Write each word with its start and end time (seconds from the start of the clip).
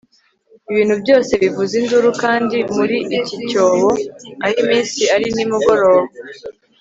Ibintu 0.71 0.95
byose 1.01 1.31
bivuza 1.41 1.73
induru 1.81 2.09
kandi 2.23 2.57
muri 2.75 2.97
iki 3.19 3.35
cyobo 3.49 3.89
aho 4.45 4.49
iminsi 4.61 5.01
ari 5.15 5.27
nimugoroba 5.35 6.09